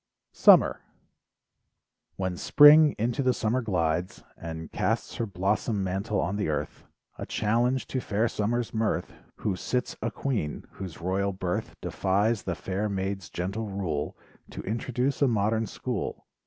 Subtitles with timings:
[0.31, 0.81] SUMMER
[2.15, 6.85] When spring into the summer glides And casts her blossom mantle on the earth,
[7.19, 12.55] A challenge to fair Summer's mirth, Who sits a queen, whose royal birth Defies the
[12.55, 14.17] fair maids gentle rule,
[14.49, 16.25] To introduce a modern school.